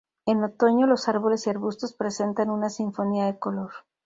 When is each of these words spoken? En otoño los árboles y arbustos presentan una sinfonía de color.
En 0.25 0.43
otoño 0.43 0.87
los 0.87 1.07
árboles 1.09 1.45
y 1.45 1.51
arbustos 1.51 1.93
presentan 1.93 2.49
una 2.49 2.71
sinfonía 2.71 3.27
de 3.27 3.37
color. 3.37 3.69